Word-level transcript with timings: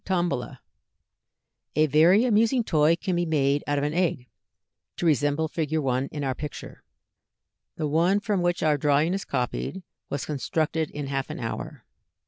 2.] 0.03 0.31
A 1.75 1.85
very 1.85 2.25
amusing 2.25 2.63
toy 2.63 2.95
can 2.95 3.15
be 3.15 3.23
made 3.27 3.63
out 3.67 3.77
of 3.77 3.83
an 3.83 3.93
egg, 3.93 4.27
to 4.97 5.05
resemble 5.05 5.47
Fig. 5.47 5.77
1 5.77 6.07
in 6.11 6.23
our 6.23 6.33
picture. 6.33 6.81
The 7.75 7.85
one 7.85 8.19
from 8.19 8.41
which 8.41 8.63
our 8.63 8.79
drawing 8.79 9.13
is 9.13 9.25
copied 9.25 9.83
was 10.09 10.25
constructed 10.25 10.89
in 10.89 11.05
half 11.05 11.29
an 11.29 11.39
hour. 11.39 11.85